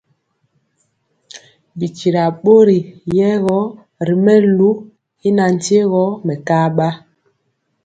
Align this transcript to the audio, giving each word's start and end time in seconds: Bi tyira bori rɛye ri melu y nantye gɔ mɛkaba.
Bi 1.77 1.87
tyira 1.97 2.23
bori 2.41 2.79
rɛye 3.15 3.29
ri 4.07 4.15
melu 4.25 4.69
y 5.27 5.29
nantye 5.35 5.79
gɔ 5.91 6.03
mɛkaba. 6.25 6.87